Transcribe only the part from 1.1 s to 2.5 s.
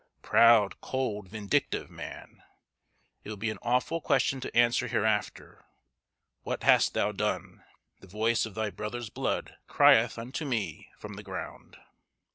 vindictive man!